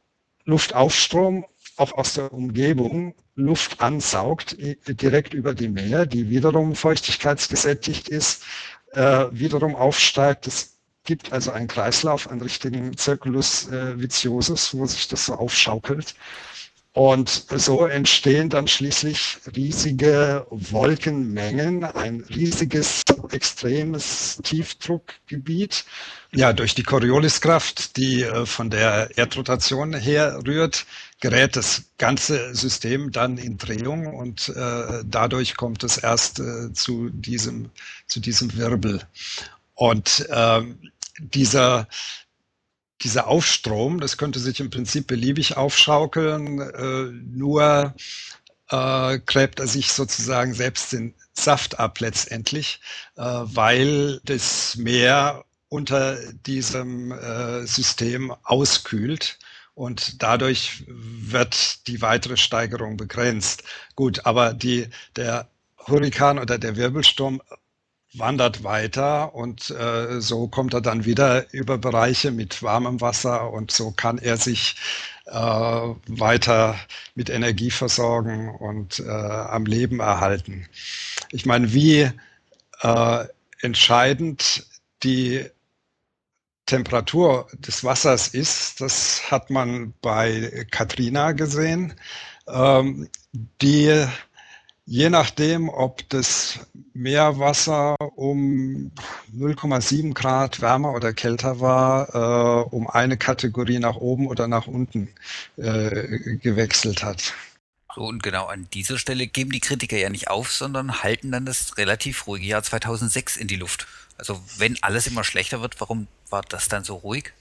Luftaufstrom 0.45 1.45
auch 1.75 1.93
aus 1.93 2.13
der 2.13 2.33
Umgebung 2.33 3.13
Luft 3.35 3.81
ansaugt, 3.81 4.57
direkt 4.87 5.35
über 5.35 5.53
die 5.53 5.69
Meer, 5.69 6.07
die 6.07 6.29
wiederum 6.29 6.75
feuchtigkeitsgesättigt 6.75 8.09
ist, 8.09 8.43
äh, 8.93 9.25
wiederum 9.31 9.75
aufsteigt. 9.75 10.47
Es 10.47 10.76
gibt 11.07 11.33
also 11.33 11.51
einen 11.51 11.67
Kreislauf, 11.67 12.29
einen 12.29 12.41
richtigen 12.41 12.95
Circulus 12.97 13.69
äh, 13.69 13.99
viciosus, 13.99 14.75
wo 14.75 14.85
sich 14.85 15.07
das 15.07 15.25
so 15.25 15.33
aufschaukelt. 15.33 16.13
Und 16.91 17.29
so 17.29 17.85
entstehen 17.85 18.49
dann 18.49 18.67
schließlich 18.67 19.37
riesige 19.55 20.47
Wolkenmengen, 20.49 21.83
ein 21.83 22.21
riesiges, 22.21 23.03
extremes 23.31 24.39
Tiefdruckgebiet. 24.43 25.85
Ja, 26.33 26.53
durch 26.53 26.73
die 26.73 26.83
Corioliskraft, 26.83 27.97
die 27.97 28.23
äh, 28.23 28.45
von 28.45 28.69
der 28.69 29.15
Erdrotation 29.15 29.93
herrührt, 29.93 30.85
gerät 31.21 31.55
das 31.55 31.83
ganze 31.97 32.53
System 32.53 33.11
dann 33.11 33.37
in 33.37 33.57
Drehung 33.57 34.07
und 34.07 34.49
äh, 34.49 35.03
dadurch 35.05 35.55
kommt 35.55 35.83
es 35.83 35.97
erst 35.97 36.39
äh, 36.39 36.73
zu 36.73 37.09
diesem 37.11 37.69
zu 38.07 38.19
diesem 38.19 38.57
Wirbel. 38.57 39.01
Und 39.75 40.27
ähm, 40.31 40.79
dieser 41.19 41.87
dieser 43.03 43.27
Aufstrom, 43.27 43.99
das 43.99 44.17
könnte 44.17 44.39
sich 44.39 44.59
im 44.59 44.71
Prinzip 44.71 45.05
beliebig 45.07 45.55
aufschaukeln, 45.55 46.59
äh, 46.59 47.11
nur 47.31 47.93
äh, 48.69 49.19
gräbt 49.19 49.59
er 49.59 49.67
sich 49.67 49.91
sozusagen 49.91 50.53
selbst 50.53 50.93
den 50.93 51.13
Saft 51.33 51.79
ab 51.79 51.99
letztendlich, 51.99 52.79
äh, 53.15 53.21
weil 53.21 54.19
das 54.23 54.75
Meer 54.77 55.45
unter 55.69 56.17
diesem 56.33 57.11
äh, 57.11 57.65
System 57.67 58.33
auskühlt 58.43 59.37
und 59.75 60.23
dadurch 60.23 60.83
wird 60.87 61.87
die 61.87 62.01
weitere 62.01 62.37
Steigerung 62.37 62.97
begrenzt. 62.97 63.63
Gut, 63.95 64.25
aber 64.25 64.53
die, 64.53 64.87
der 65.15 65.49
Hurrikan 65.77 66.39
oder 66.39 66.57
der 66.57 66.77
Wirbelsturm 66.77 67.41
wandert 68.19 68.63
weiter 68.63 69.33
und 69.35 69.69
äh, 69.71 70.19
so 70.21 70.47
kommt 70.47 70.73
er 70.73 70.81
dann 70.81 71.05
wieder 71.05 71.51
über 71.53 71.77
Bereiche 71.77 72.31
mit 72.31 72.63
warmem 72.63 73.01
Wasser 73.01 73.51
und 73.51 73.71
so 73.71 73.91
kann 73.91 74.17
er 74.17 74.37
sich 74.37 74.75
äh, 75.25 75.31
weiter 75.33 76.75
mit 77.15 77.29
Energie 77.29 77.71
versorgen 77.71 78.49
und 78.49 78.99
äh, 78.99 79.09
am 79.09 79.65
Leben 79.65 79.99
erhalten. 79.99 80.67
Ich 81.31 81.45
meine, 81.45 81.73
wie 81.73 82.09
äh, 82.81 83.25
entscheidend 83.61 84.65
die 85.03 85.45
Temperatur 86.65 87.47
des 87.53 87.83
Wassers 87.83 88.27
ist, 88.29 88.81
das 88.81 89.31
hat 89.31 89.49
man 89.49 89.93
bei 90.01 90.65
Katrina 90.71 91.31
gesehen. 91.31 91.93
Ähm, 92.47 93.09
die 93.61 94.05
Je 94.89 95.09
nachdem, 95.09 95.67
ob 95.67 96.07
das 96.07 96.59
Meerwasser 96.93 97.97
um 98.15 98.89
0,7 99.35 100.13
Grad 100.13 100.61
wärmer 100.61 100.93
oder 100.93 101.11
kälter 101.11 101.59
war, 101.59 102.15
äh, 102.15 102.69
um 102.69 102.89
eine 102.89 103.17
Kategorie 103.17 103.79
nach 103.79 103.97
oben 103.97 104.27
oder 104.27 104.47
nach 104.47 104.65
unten 104.65 105.09
äh, 105.57 106.37
gewechselt 106.37 107.03
hat. 107.03 107.33
So, 107.93 108.03
und 108.03 108.23
genau 108.23 108.45
an 108.45 108.69
dieser 108.73 108.97
Stelle 108.97 109.27
geben 109.27 109.51
die 109.51 109.59
Kritiker 109.59 109.97
ja 109.97 110.09
nicht 110.09 110.29
auf, 110.29 110.53
sondern 110.53 111.03
halten 111.03 111.33
dann 111.33 111.45
das 111.45 111.77
relativ 111.77 112.25
ruhige 112.25 112.45
Jahr 112.45 112.63
2006 112.63 113.35
in 113.35 113.49
die 113.49 113.57
Luft. 113.57 113.87
Also 114.17 114.41
wenn 114.55 114.81
alles 114.83 115.05
immer 115.05 115.25
schlechter 115.25 115.61
wird, 115.61 115.81
warum 115.81 116.07
war 116.29 116.43
das 116.43 116.69
dann 116.69 116.85
so 116.85 116.95
ruhig? 116.95 117.33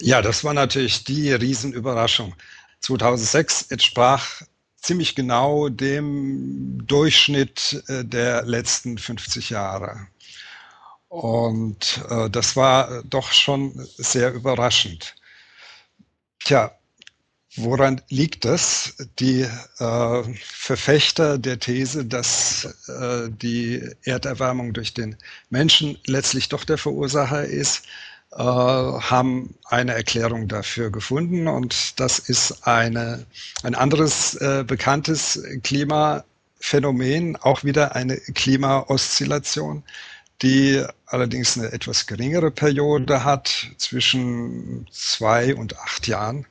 Ja, 0.00 0.22
das 0.22 0.44
war 0.44 0.54
natürlich 0.54 1.04
die 1.04 1.30
Riesenüberraschung. 1.30 2.34
2006 2.80 3.66
entsprach 3.68 4.42
ziemlich 4.84 5.14
genau 5.14 5.70
dem 5.70 6.86
Durchschnitt 6.86 7.82
äh, 7.88 8.04
der 8.04 8.44
letzten 8.44 8.98
50 8.98 9.50
Jahre. 9.50 10.08
Und 11.08 12.02
äh, 12.10 12.28
das 12.28 12.54
war 12.54 13.02
doch 13.04 13.32
schon 13.32 13.72
sehr 13.96 14.32
überraschend. 14.34 15.14
Tja, 16.40 16.76
woran 17.56 18.02
liegt 18.10 18.44
das? 18.44 18.94
Die 19.20 19.42
äh, 19.78 20.22
Verfechter 20.42 21.38
der 21.38 21.58
These, 21.58 22.04
dass 22.04 22.64
äh, 22.88 23.30
die 23.30 23.82
Erderwärmung 24.02 24.74
durch 24.74 24.92
den 24.92 25.16
Menschen 25.48 25.96
letztlich 26.06 26.50
doch 26.50 26.64
der 26.64 26.76
Verursacher 26.76 27.44
ist, 27.44 27.86
äh, 27.86 27.88
haben 28.42 29.54
eine 29.66 29.94
Erklärung 29.94 30.48
dafür 30.48 30.90
gefunden 30.90 31.46
und 31.46 32.00
das 32.00 32.18
ist 32.18 32.66
eine, 32.66 33.24
ein 33.62 33.74
anderes 33.74 34.34
äh, 34.34 34.64
bekanntes 34.66 35.40
Klimaphänomen, 35.62 37.36
auch 37.36 37.62
wieder 37.62 37.94
eine 37.94 38.16
Klimaoszillation, 38.16 39.84
die 40.42 40.84
allerdings 41.06 41.56
eine 41.56 41.72
etwas 41.72 42.06
geringere 42.06 42.50
Periode 42.50 43.22
hat, 43.24 43.68
zwischen 43.78 44.86
zwei 44.90 45.54
und 45.54 45.78
acht 45.78 46.08
Jahren. 46.08 46.44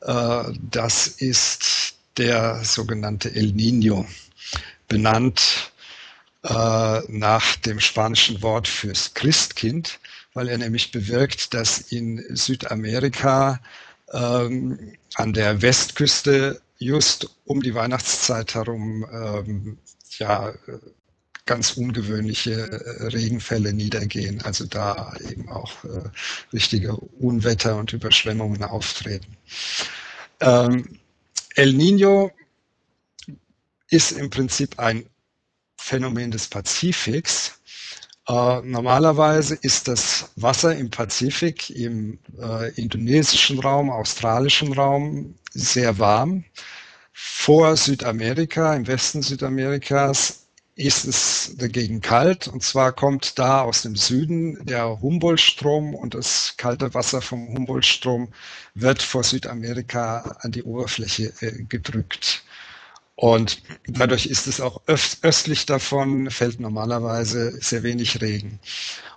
Äh, 0.00 0.44
das 0.70 1.06
ist 1.06 1.94
der 2.16 2.64
sogenannte 2.64 3.32
El 3.34 3.52
Niño, 3.52 4.04
benannt 4.88 5.70
äh, 6.42 7.00
nach 7.08 7.56
dem 7.56 7.78
spanischen 7.78 8.42
Wort 8.42 8.66
fürs 8.66 9.14
Christkind 9.14 10.00
weil 10.34 10.48
er 10.48 10.58
nämlich 10.58 10.92
bewirkt, 10.92 11.54
dass 11.54 11.78
in 11.78 12.24
Südamerika 12.34 13.60
ähm, 14.12 14.96
an 15.14 15.32
der 15.32 15.62
Westküste 15.62 16.60
just 16.78 17.28
um 17.44 17.62
die 17.62 17.74
Weihnachtszeit 17.74 18.54
herum 18.54 19.06
ähm, 19.12 19.78
ja 20.18 20.52
ganz 21.50 21.72
ungewöhnliche 21.72 22.52
äh, 22.52 23.06
Regenfälle 23.06 23.72
niedergehen, 23.72 24.40
also 24.42 24.66
da 24.66 25.12
eben 25.28 25.48
auch 25.48 25.84
äh, 25.84 26.08
richtige 26.52 26.94
Unwetter 26.94 27.76
und 27.76 27.92
Überschwemmungen 27.92 28.62
auftreten. 28.62 29.36
Ähm, 30.38 31.00
El 31.56 31.70
Niño 31.70 32.30
ist 33.88 34.12
im 34.12 34.30
Prinzip 34.30 34.78
ein 34.78 35.06
Phänomen 35.76 36.30
des 36.30 36.46
Pazifiks, 36.46 37.59
äh, 38.28 38.60
normalerweise 38.62 39.56
ist 39.62 39.88
das 39.88 40.30
Wasser 40.36 40.76
im 40.76 40.90
Pazifik, 40.90 41.70
im 41.70 42.18
äh, 42.40 42.70
indonesischen 42.74 43.58
Raum, 43.58 43.90
australischen 43.90 44.72
Raum 44.72 45.34
sehr 45.52 45.98
warm. 45.98 46.44
Vor 47.12 47.76
Südamerika, 47.76 48.74
im 48.74 48.86
Westen 48.86 49.22
Südamerikas, 49.22 50.46
ist 50.80 51.04
es 51.04 51.54
dagegen 51.58 52.00
kalt. 52.00 52.48
Und 52.48 52.62
zwar 52.62 52.92
kommt 52.92 53.38
da 53.38 53.62
aus 53.62 53.82
dem 53.82 53.96
Süden 53.96 54.64
der 54.64 55.00
Humboldt-Strom 55.00 55.94
und 55.94 56.14
das 56.14 56.54
kalte 56.56 56.94
Wasser 56.94 57.20
vom 57.20 57.48
Humboldt-Strom 57.48 58.32
wird 58.74 59.02
vor 59.02 59.22
Südamerika 59.22 60.38
an 60.40 60.52
die 60.52 60.62
Oberfläche 60.62 61.32
äh, 61.40 61.64
gedrückt. 61.64 62.42
Und 63.20 63.60
dadurch 63.86 64.24
ist 64.24 64.46
es 64.46 64.62
auch 64.62 64.80
östlich 64.86 65.66
davon, 65.66 66.30
fällt 66.30 66.58
normalerweise 66.58 67.52
sehr 67.60 67.82
wenig 67.82 68.22
Regen. 68.22 68.58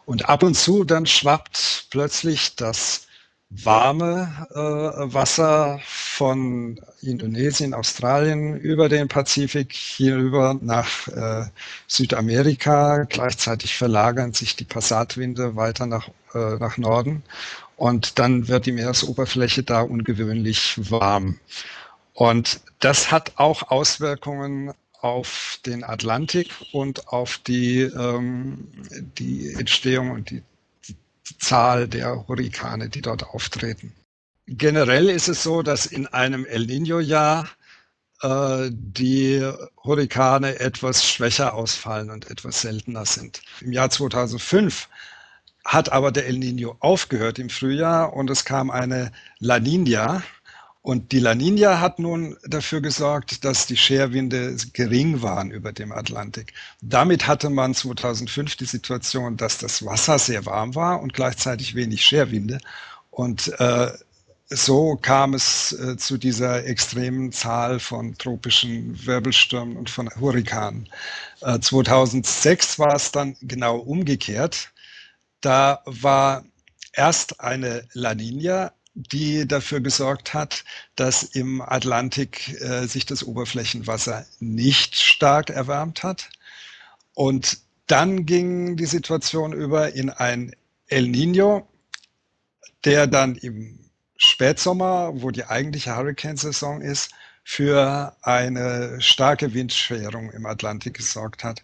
Und 0.03 0.27
ab 0.27 0.43
und 0.43 0.55
zu 0.55 0.83
dann 0.83 1.05
schwappt 1.05 1.87
plötzlich 1.89 2.57
das 2.57 3.07
warme 3.49 4.27
äh, 4.51 5.13
Wasser 5.13 5.79
von 5.85 6.81
Indonesien, 7.01 7.73
Australien 7.73 8.57
über 8.57 8.89
den 8.89 9.07
Pazifik 9.07 9.71
hinüber 9.71 10.59
nach 10.59 11.07
äh, 11.07 11.45
Südamerika. 11.87 13.05
Gleichzeitig 13.07 13.77
verlagern 13.77 14.33
sich 14.33 14.57
die 14.57 14.65
Passatwinde 14.65 15.55
weiter 15.55 15.85
nach, 15.85 16.09
äh, 16.33 16.57
nach 16.59 16.77
Norden 16.77 17.23
und 17.77 18.19
dann 18.19 18.49
wird 18.49 18.65
die 18.65 18.73
Meeresoberfläche 18.73 19.63
da 19.63 19.79
ungewöhnlich 19.79 20.91
warm. 20.91 21.39
Und 22.13 22.61
das 22.79 23.11
hat 23.11 23.33
auch 23.35 23.71
Auswirkungen 23.71 24.73
auf 24.99 25.59
den 25.65 25.83
Atlantik 25.83 26.49
und 26.71 27.07
auf 27.09 27.37
die, 27.39 27.81
ähm, 27.81 28.69
die 29.17 29.53
Entstehung 29.53 30.11
und 30.11 30.29
die, 30.29 30.43
Zahl 31.39 31.87
der 31.87 32.27
Hurrikane, 32.27 32.89
die 32.89 33.01
dort 33.01 33.23
auftreten. 33.23 33.93
Generell 34.45 35.09
ist 35.09 35.29
es 35.29 35.43
so, 35.43 35.61
dass 35.61 35.85
in 35.85 36.07
einem 36.07 36.45
El 36.45 36.65
Nino-Jahr 36.65 37.47
äh, 38.21 38.69
die 38.71 39.41
Hurrikane 39.83 40.59
etwas 40.59 41.07
schwächer 41.07 41.53
ausfallen 41.53 42.09
und 42.09 42.29
etwas 42.29 42.61
seltener 42.61 43.05
sind. 43.05 43.41
Im 43.61 43.71
Jahr 43.71 43.89
2005 43.89 44.89
hat 45.63 45.91
aber 45.91 46.11
der 46.11 46.27
El 46.27 46.39
Nino 46.39 46.75
aufgehört 46.79 47.39
im 47.39 47.49
Frühjahr 47.49 48.13
und 48.13 48.29
es 48.29 48.43
kam 48.43 48.69
eine 48.69 49.13
La 49.39 49.59
Nina. 49.59 50.23
Und 50.83 51.13
die 51.13 51.19
La 51.19 51.33
Nina 51.33 51.79
hat 51.79 51.97
nun 51.97 52.35
dafür 52.45 52.81
gesorgt, 52.81 53.45
dass 53.45 53.67
die 53.67 53.77
Scherwinde 53.77 54.57
gering 54.73 55.21
waren 55.21 55.49
über 55.49 55.71
dem 55.71 55.93
Atlantik. 55.93 56.53
Damit 56.81 57.25
hatte 57.25 57.49
man 57.49 57.73
2005 57.73 58.57
die 58.57 58.65
Situation, 58.65 59.37
dass 59.37 59.57
das 59.57 59.85
Wasser 59.85 60.19
sehr 60.19 60.45
warm 60.45 60.75
war 60.75 61.01
und 61.01 61.13
gleichzeitig 61.13 61.73
wenig 61.75 62.03
Scherwinde. 62.03 62.59
Und 63.11 63.47
äh, 63.61 63.91
so 64.49 64.97
kam 64.97 65.33
es 65.33 65.71
äh, 65.71 65.95
zu 65.95 66.17
dieser 66.17 66.65
extremen 66.65 67.31
Zahl 67.31 67.79
von 67.79 68.17
tropischen 68.17 69.05
Wirbelstürmen 69.05 69.77
und 69.77 69.89
von 69.89 70.09
Hurrikanen. 70.19 70.89
Äh, 71.39 71.59
2006 71.61 72.77
war 72.77 72.95
es 72.95 73.09
dann 73.09 73.37
genau 73.41 73.77
umgekehrt. 73.77 74.73
Da 75.39 75.81
war 75.85 76.43
erst 76.91 77.39
eine 77.39 77.87
La 77.93 78.13
Nina, 78.15 78.73
die 78.95 79.47
dafür 79.47 79.79
gesorgt 79.81 80.33
hat, 80.33 80.63
dass 80.95 81.23
im 81.23 81.61
Atlantik 81.61 82.61
äh, 82.61 82.85
sich 82.87 83.05
das 83.05 83.23
Oberflächenwasser 83.23 84.25
nicht 84.39 84.95
stark 84.95 85.49
erwärmt 85.49 86.03
hat. 86.03 86.29
Und 87.15 87.59
dann 87.87 88.25
ging 88.25 88.77
die 88.77 88.85
Situation 88.85 89.53
über 89.53 89.93
in 89.93 90.09
ein 90.09 90.55
El 90.87 91.07
Nino, 91.07 91.67
der 92.85 93.07
dann 93.07 93.35
im 93.35 93.79
Spätsommer, 94.17 95.11
wo 95.15 95.31
die 95.31 95.45
eigentliche 95.45 95.95
Hurricane-Saison 95.95 96.81
ist, 96.81 97.11
für 97.43 98.15
eine 98.21 99.01
starke 99.01 99.53
Windschwerung 99.53 100.31
im 100.31 100.45
Atlantik 100.45 100.95
gesorgt 100.95 101.43
hat. 101.43 101.61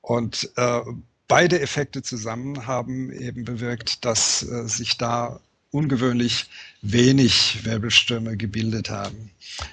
Und 0.00 0.50
äh, 0.56 0.80
beide 1.28 1.60
Effekte 1.60 2.02
zusammen 2.02 2.66
haben 2.66 3.12
eben 3.12 3.44
bewirkt, 3.44 4.04
dass 4.04 4.42
äh, 4.42 4.66
sich 4.66 4.98
da 4.98 5.40
ungewöhnlich 5.70 6.46
wenig 6.82 7.64
Wirbelstürme 7.64 8.36
gebildet 8.36 8.90
haben. 8.90 9.30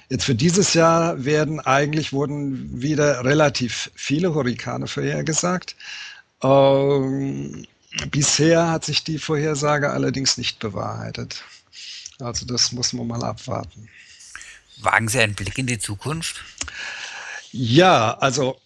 Jetzt 0.08 0.24
für 0.24 0.34
dieses 0.34 0.74
Jahr 0.74 1.24
werden 1.24 1.60
eigentlich 1.60 2.12
wurden 2.12 2.82
wieder 2.82 3.24
relativ 3.24 3.90
viele 3.94 4.34
Hurrikane 4.34 4.86
vorhergesagt. 4.86 5.76
Ähm, 6.42 7.66
bisher 8.10 8.70
hat 8.70 8.84
sich 8.84 9.02
die 9.04 9.18
Vorhersage 9.18 9.90
allerdings 9.90 10.36
nicht 10.38 10.58
bewahrheitet. 10.58 11.42
Also 12.20 12.46
das 12.46 12.72
muss 12.72 12.92
man 12.92 13.06
mal 13.06 13.22
abwarten. 13.24 13.88
Wagen 14.80 15.08
Sie 15.08 15.18
einen 15.18 15.34
Blick 15.34 15.58
in 15.58 15.66
die 15.66 15.78
Zukunft? 15.78 16.44
Ja, 17.50 18.16
also 18.18 18.60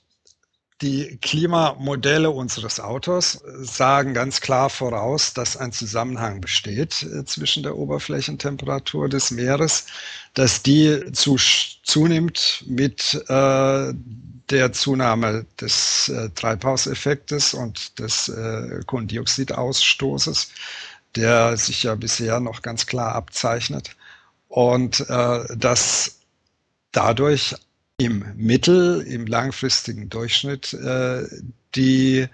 die 0.82 1.18
Klimamodelle 1.22 2.30
unseres 2.30 2.80
Autos 2.80 3.40
sagen 3.60 4.12
ganz 4.14 4.40
klar 4.40 4.68
voraus, 4.68 5.32
dass 5.32 5.56
ein 5.56 5.72
Zusammenhang 5.72 6.40
besteht 6.40 7.02
äh, 7.04 7.24
zwischen 7.24 7.62
der 7.62 7.76
Oberflächentemperatur 7.76 9.08
des 9.08 9.30
Meeres, 9.30 9.86
dass 10.34 10.62
die 10.62 11.12
zu, 11.12 11.36
zunimmt 11.82 12.64
mit 12.66 13.14
äh, 13.28 13.92
der 14.50 14.72
Zunahme 14.72 15.46
des 15.60 16.08
äh, 16.08 16.28
Treibhauseffektes 16.30 17.54
und 17.54 17.98
des 17.98 18.28
äh, 18.28 18.80
Kohlendioxidausstoßes 18.86 20.50
der 21.16 21.56
sich 21.56 21.82
ja 21.82 21.94
bisher 21.94 22.40
noch 22.40 22.62
ganz 22.62 22.86
klar 22.86 23.14
abzeichnet. 23.14 23.96
Und 24.48 25.00
äh, 25.09 25.57
dass 25.57 26.20
dadurch 26.92 27.54
im 28.02 28.24
Mittel, 28.36 29.00
im 29.02 29.26
langfristigen 29.26 30.08
Durchschnitt 30.08 30.72
äh, 30.72 31.24
die 31.76 32.26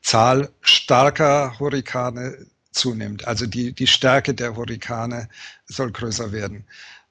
Zahl 0.00 0.50
starker 0.60 1.58
Hurrikane 1.60 2.46
zunimmt. 2.72 3.26
Also 3.26 3.46
die, 3.46 3.72
die 3.72 3.86
Stärke 3.86 4.34
der 4.34 4.56
Hurrikane 4.56 5.28
soll 5.66 5.92
größer 5.92 6.32
werden. 6.32 6.64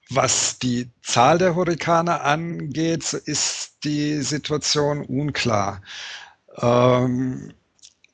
Was 0.10 0.60
die 0.60 0.90
Zahl 1.02 1.38
der 1.38 1.56
Hurrikane 1.56 2.20
angeht, 2.20 3.14
ist 3.14 3.78
die 3.86 4.22
Situation 4.22 5.06
unklar. 5.06 5.82
Ähm, 6.58 7.54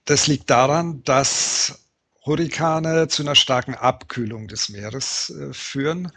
das 0.06 0.28
liegt 0.28 0.52
daran, 0.52 1.04
dass 1.06 1.80
Hurrikane 2.24 3.08
zu 3.08 3.24
einer 3.24 3.34
starken 3.34 3.74
Abkühlung 3.74 4.48
des 4.48 4.70
Meeres 4.70 5.32
äh, 5.32 5.54
führen. 5.54 6.12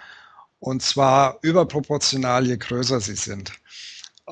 Und 0.60 0.82
zwar 0.82 1.38
überproportional, 1.42 2.46
je 2.46 2.56
größer 2.56 3.00
sie 3.00 3.14
sind. 3.14 3.52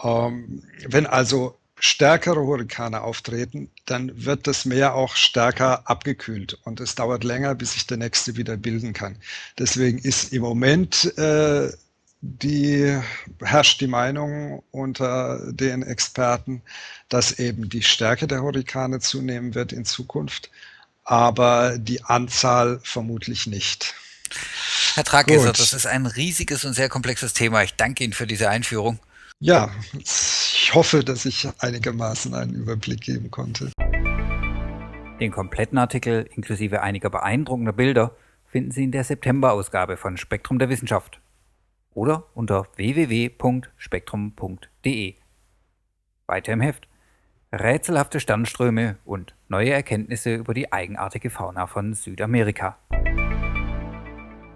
Ähm, 0.03 0.63
wenn 0.87 1.07
also 1.07 1.59
stärkere 1.81 2.41
Hurrikane 2.41 3.01
auftreten, 3.01 3.71
dann 3.87 4.25
wird 4.25 4.47
das 4.47 4.65
Meer 4.65 4.95
auch 4.95 5.17
stärker 5.17 5.89
abgekühlt 5.89 6.59
und 6.65 6.81
es 6.81 6.95
dauert 6.95 7.25
länger, 7.25 7.55
bis 7.55 7.73
sich 7.73 7.87
der 7.87 7.97
nächste 7.97 8.37
wieder 8.37 8.57
bilden 8.57 8.93
kann. 8.93 9.17
Deswegen 9.59 9.99
ist 9.99 10.33
im 10.33 10.43
Moment 10.43 11.17
äh, 11.19 11.71
die 12.21 12.99
herrscht 13.41 13.81
die 13.81 13.87
Meinung 13.87 14.63
unter 14.73 15.53
den 15.53 15.83
Experten, 15.83 16.63
dass 17.09 17.39
eben 17.39 17.69
die 17.69 17.83
Stärke 17.83 18.27
der 18.27 18.43
Hurrikane 18.43 18.99
zunehmen 18.99 19.55
wird 19.55 19.73
in 19.73 19.85
Zukunft 19.85 20.51
aber 21.09 21.79
die 21.79 22.05
Anzahl 22.05 22.81
vermutlich 22.83 23.47
nicht. 23.47 23.95
Herr 24.95 25.05
Trageser, 25.05 25.53
das 25.53 25.73
ist 25.73 25.87
ein 25.87 26.07
riesiges 26.07 26.65
und 26.65 26.75
sehr 26.75 26.89
komplexes 26.89 27.33
Thema. 27.33 27.63
Ich 27.63 27.75
danke 27.75 28.05
Ihnen 28.05 28.13
für 28.13 28.27
diese 28.27 28.49
Einführung. 28.49 28.99
Ja, 29.41 29.71
ich 29.99 30.73
hoffe, 30.75 31.05
dass 31.05 31.25
ich 31.25 31.49
einigermaßen 31.59 32.35
einen 32.35 32.55
Überblick 32.55 33.03
geben 33.03 33.31
konnte. 33.31 33.71
Den 35.21 35.31
kompletten 35.31 35.79
Artikel 35.79 36.29
inklusive 36.35 36.83
einiger 36.83 37.11
beeindruckender 37.11 37.73
Bilder 37.73 38.17
finden 38.47 38.73
Sie 38.73 38.85
in 38.85 38.93
der 38.93 39.05
September-Ausgabe 39.05 39.97
von 39.97 40.17
Spektrum 40.17 40.59
der 40.59 40.69
Wissenschaft 40.69 41.21
oder 41.95 42.25
unter 42.35 42.67
www.spektrum.de. 42.77 45.15
Weiter 46.27 46.53
im 46.53 46.61
Heft. 46.61 46.89
Rätselhafte 47.53 48.21
Sternströme 48.21 48.99
und 49.05 49.35
neue 49.49 49.71
Erkenntnisse 49.71 50.35
über 50.35 50.53
die 50.53 50.73
eigenartige 50.73 51.31
Fauna 51.31 51.67
von 51.67 51.95
Südamerika. 51.95 52.77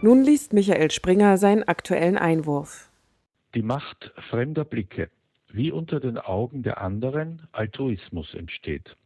Nun 0.05 0.25
liest 0.25 0.53
Michael 0.53 0.91
Springer 0.91 1.39
seinen 1.39 1.63
aktuellen 1.63 2.19
Einwurf. 2.19 2.91
Die 3.55 3.63
Macht 3.63 4.13
fremder 4.31 4.65
Blicke, 4.65 5.09
wie 5.53 5.71
unter 5.71 6.01
den 6.01 6.19
Augen 6.19 6.65
der 6.65 6.81
anderen 6.81 7.47
Altruismus 7.53 8.35
entsteht. 8.35 8.97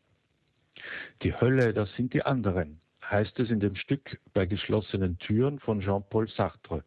Die 1.20 1.38
Hölle, 1.38 1.74
das 1.74 1.92
sind 1.96 2.14
die 2.14 2.22
anderen, 2.22 2.80
heißt 3.04 3.38
es 3.40 3.50
in 3.50 3.60
dem 3.60 3.76
Stück 3.76 4.18
bei 4.32 4.46
geschlossenen 4.46 5.18
Türen 5.18 5.58
von 5.58 5.80
Jean-Paul 5.80 6.28
Sartre. 6.28 6.82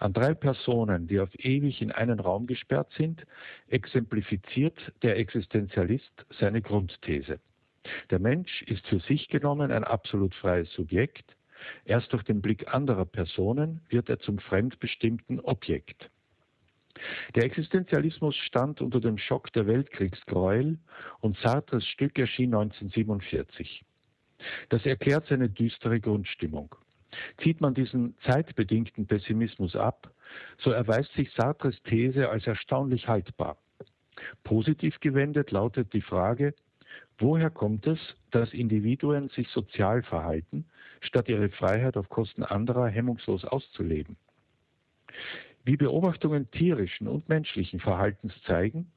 An 0.00 0.12
drei 0.12 0.34
Personen, 0.34 1.06
die 1.06 1.20
auf 1.20 1.30
ewig 1.38 1.80
in 1.82 1.92
einen 1.92 2.18
Raum 2.18 2.48
gesperrt 2.48 2.92
sind, 2.96 3.24
exemplifiziert 3.68 4.92
der 5.02 5.16
Existenzialist 5.18 6.26
seine 6.40 6.62
Grundthese. 6.62 7.38
Der 8.10 8.18
Mensch 8.18 8.62
ist 8.62 8.84
für 8.88 8.98
sich 8.98 9.28
genommen 9.28 9.70
ein 9.70 9.84
absolut 9.84 10.34
freies 10.34 10.72
Subjekt, 10.72 11.36
erst 11.84 12.12
durch 12.12 12.22
den 12.22 12.40
Blick 12.40 12.72
anderer 12.72 13.04
Personen 13.04 13.80
wird 13.88 14.08
er 14.08 14.18
zum 14.18 14.38
fremdbestimmten 14.38 15.40
Objekt. 15.40 16.10
Der 17.34 17.44
Existenzialismus 17.44 18.36
stand 18.36 18.80
unter 18.80 19.00
dem 19.00 19.16
Schock 19.16 19.52
der 19.52 19.66
Weltkriegsgräuel 19.66 20.78
und 21.20 21.36
Sartres 21.38 21.86
Stück 21.86 22.18
erschien 22.18 22.54
1947. 22.54 23.84
Das 24.68 24.84
erklärt 24.86 25.26
seine 25.26 25.48
düstere 25.48 26.00
Grundstimmung. 26.00 26.74
Zieht 27.42 27.60
man 27.60 27.74
diesen 27.74 28.16
zeitbedingten 28.24 29.06
Pessimismus 29.06 29.76
ab, 29.76 30.12
so 30.58 30.70
erweist 30.70 31.12
sich 31.12 31.30
Sartres 31.32 31.80
These 31.82 32.28
als 32.28 32.46
erstaunlich 32.46 33.08
haltbar. 33.08 33.58
Positiv 34.44 35.00
gewendet 35.00 35.50
lautet 35.50 35.92
die 35.92 36.02
Frage, 36.02 36.54
woher 37.18 37.50
kommt 37.50 37.86
es, 37.86 37.98
dass 38.30 38.52
Individuen 38.52 39.28
sich 39.28 39.48
sozial 39.48 40.02
verhalten, 40.02 40.64
statt 41.00 41.28
ihre 41.28 41.48
Freiheit 41.50 41.96
auf 41.96 42.08
Kosten 42.08 42.42
anderer 42.42 42.88
hemmungslos 42.88 43.44
auszuleben? 43.44 44.16
Wie 45.64 45.76
Beobachtungen 45.76 46.50
tierischen 46.50 47.06
und 47.06 47.28
menschlichen 47.28 47.80
Verhaltens 47.80 48.32
zeigen, 48.42 48.90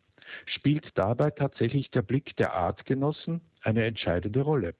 spielt 0.46 0.98
dabei 0.98 1.30
tatsächlich 1.32 1.92
der 1.92 2.02
Blick 2.02 2.36
der 2.38 2.54
Artgenossen 2.54 3.42
eine 3.62 3.86
entscheidende 3.86 4.42
Rolle. 4.42 4.74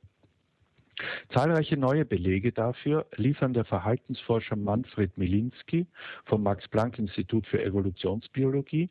Zahlreiche 1.30 1.76
neue 1.76 2.06
Belege 2.06 2.52
dafür 2.52 3.08
liefern 3.16 3.54
der 3.54 3.66
Verhaltensforscher 3.66 4.56
Manfred 4.56 5.18
Milinski 5.18 5.88
vom 6.26 6.44
Max-Planck-Institut 6.44 7.48
für 7.48 7.64
Evolutionsbiologie 7.64 8.90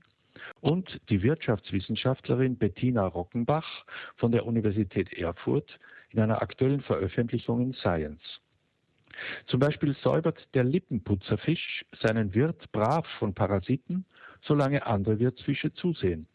und 0.61 1.01
die 1.09 1.23
Wirtschaftswissenschaftlerin 1.23 2.57
Bettina 2.57 3.07
Rockenbach 3.07 3.85
von 4.17 4.33
der 4.33 4.47
Universität 4.47 5.13
Erfurt 5.13 5.79
in 6.11 6.21
einer 6.21 6.43
aktuellen 6.43 6.81
Veröffentlichung 6.81 7.61
in 7.61 7.73
Science. 7.73 8.41
Zum 9.47 9.61
Beispiel 9.61 9.95
säubert 9.95 10.49
der 10.55 10.65
Lippenputzerfisch 10.65 11.85
seinen 12.01 12.35
Wirt 12.35 12.71
brav 12.73 13.07
von 13.19 13.35
Parasiten, 13.35 14.05
solange 14.43 14.87
andere 14.87 15.19
Wirtsfische 15.19 15.73
zusehen. 15.73 16.27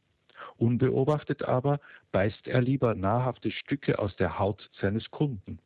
Unbeobachtet 0.57 1.43
aber 1.43 1.79
beißt 2.11 2.47
er 2.47 2.61
lieber 2.61 2.95
nahrhafte 2.95 3.51
Stücke 3.51 3.99
aus 3.99 4.15
der 4.15 4.39
Haut 4.39 4.69
seines 4.79 5.09
Kunden. 5.11 5.59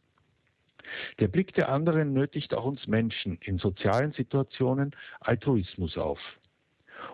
Der 1.19 1.27
Blick 1.27 1.53
der 1.53 1.69
anderen 1.69 2.13
nötigt 2.13 2.53
auch 2.53 2.65
uns 2.65 2.87
Menschen 2.87 3.37
in 3.41 3.57
sozialen 3.57 4.11
Situationen 4.13 4.95
Altruismus 5.19 5.97
auf. 5.97 6.19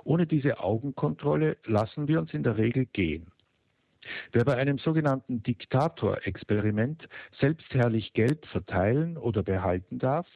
Ohne 0.08 0.26
diese 0.26 0.60
Augenkontrolle 0.60 1.58
lassen 1.66 2.08
wir 2.08 2.20
uns 2.20 2.34
in 2.34 2.44
der 2.44 2.58
Regel 2.58 2.86
gehen. 2.86 3.28
Wer 4.32 4.46
bei 4.46 4.56
einem 4.56 4.78
sogenannten 4.78 5.44
Diktatorexperiment 5.44 7.10
selbstherrlich 7.40 8.14
Geld 8.14 8.46
verteilen 8.46 9.18
oder 9.18 9.44
behalten 9.44 10.00
darf, 10.00 10.28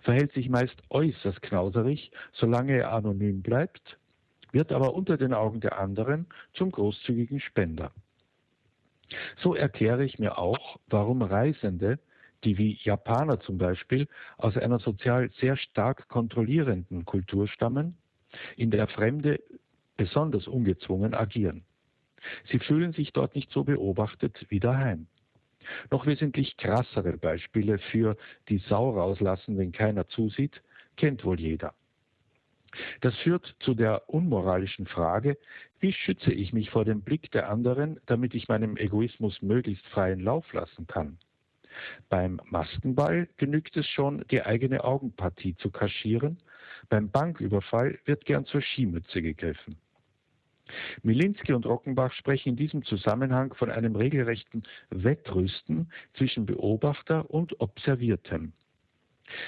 verhält 0.00 0.32
sich 0.32 0.48
meist 0.48 0.80
äußerst 0.90 1.42
knauserig, 1.42 2.12
solange 2.32 2.78
er 2.78 2.92
anonym 2.92 3.42
bleibt 3.42 3.98
wird 4.52 4.72
aber 4.72 4.94
unter 4.94 5.18
den 5.18 5.34
Augen 5.34 5.60
der 5.60 5.78
anderen 5.78 6.26
zum 6.54 6.70
großzügigen 6.70 7.40
Spender. 7.40 7.92
So 9.36 9.54
erkläre 9.54 10.04
ich 10.04 10.18
mir 10.18 10.38
auch, 10.38 10.78
warum 10.86 11.20
Reisende, 11.20 11.98
die 12.42 12.56
wie 12.56 12.78
Japaner 12.82 13.38
zum 13.40 13.58
Beispiel 13.58 14.08
aus 14.38 14.56
einer 14.56 14.78
sozial 14.78 15.30
sehr 15.40 15.56
stark 15.56 16.08
kontrollierenden 16.08 17.04
Kultur 17.04 17.48
stammen, 17.48 17.98
in 18.56 18.70
der 18.70 18.86
Fremde 18.88 19.40
besonders 19.96 20.46
ungezwungen 20.46 21.14
agieren. 21.14 21.64
Sie 22.50 22.58
fühlen 22.58 22.92
sich 22.92 23.12
dort 23.12 23.34
nicht 23.34 23.50
so 23.50 23.64
beobachtet 23.64 24.46
wie 24.48 24.60
daheim. 24.60 25.06
Noch 25.90 26.06
wesentlich 26.06 26.56
krassere 26.56 27.16
Beispiele 27.16 27.78
für 27.78 28.16
die 28.48 28.58
Sau 28.58 28.90
rauslassen, 28.90 29.58
wenn 29.58 29.72
keiner 29.72 30.06
zusieht, 30.08 30.62
kennt 30.96 31.24
wohl 31.24 31.40
jeder. 31.40 31.74
Das 33.00 33.16
führt 33.18 33.56
zu 33.60 33.74
der 33.74 34.08
unmoralischen 34.08 34.86
Frage, 34.86 35.38
wie 35.80 35.92
schütze 35.92 36.32
ich 36.32 36.52
mich 36.52 36.70
vor 36.70 36.84
dem 36.84 37.02
Blick 37.02 37.30
der 37.30 37.48
anderen, 37.48 38.00
damit 38.06 38.34
ich 38.34 38.48
meinem 38.48 38.76
Egoismus 38.76 39.40
möglichst 39.42 39.86
freien 39.86 40.20
Lauf 40.20 40.52
lassen 40.52 40.86
kann? 40.86 41.18
Beim 42.08 42.40
Maskenball 42.44 43.28
genügt 43.36 43.76
es 43.76 43.86
schon, 43.86 44.24
die 44.30 44.42
eigene 44.42 44.84
Augenpartie 44.84 45.54
zu 45.56 45.70
kaschieren. 45.70 46.38
Beim 46.88 47.10
Banküberfall 47.10 47.98
wird 48.04 48.24
gern 48.24 48.44
zur 48.46 48.62
Skimütze 48.62 49.22
gegriffen. 49.22 49.76
Milinski 51.02 51.52
und 51.52 51.66
Rockenbach 51.66 52.12
sprechen 52.12 52.50
in 52.50 52.56
diesem 52.56 52.84
Zusammenhang 52.84 53.54
von 53.54 53.70
einem 53.70 53.94
regelrechten 53.94 54.64
Wettrüsten 54.90 55.92
zwischen 56.14 56.46
Beobachter 56.46 57.30
und 57.30 57.60
Observiertem. 57.60 58.52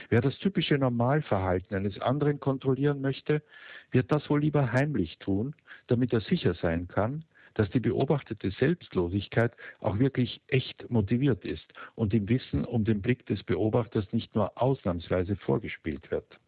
Wer 0.08 0.20
das 0.20 0.36
typische 0.38 0.76
Normalverhalten 0.76 1.76
eines 1.76 2.00
anderen 2.00 2.40
kontrollieren 2.40 3.00
möchte, 3.00 3.42
wird 3.90 4.10
das 4.10 4.28
wohl 4.28 4.40
lieber 4.40 4.72
heimlich 4.72 5.18
tun, 5.18 5.54
damit 5.86 6.12
er 6.12 6.20
sicher 6.20 6.54
sein 6.54 6.88
kann, 6.88 7.24
dass 7.54 7.70
die 7.70 7.80
beobachtete 7.80 8.50
Selbstlosigkeit 8.50 9.52
auch 9.80 9.98
wirklich 9.98 10.40
echt 10.46 10.88
motiviert 10.90 11.44
ist 11.44 11.72
und 11.94 12.14
im 12.14 12.28
Wissen 12.28 12.64
um 12.64 12.84
den 12.84 13.02
Blick 13.02 13.26
des 13.26 13.42
Beobachters 13.42 14.12
nicht 14.12 14.34
nur 14.34 14.60
ausnahmsweise 14.60 15.36
vorgespielt 15.36 16.10
wird. 16.10 16.38